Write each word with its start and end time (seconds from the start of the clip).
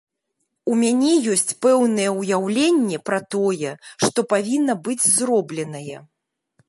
У 0.71 0.75
мяне 0.83 1.11
ёсць 1.33 1.51
пэўнае 1.65 2.07
ўяўленне 2.21 2.97
пра 3.09 3.19
тое, 3.35 3.69
што 4.05 4.19
павінна 4.33 4.73
быць 4.89 5.01
зробленае. 5.17 5.97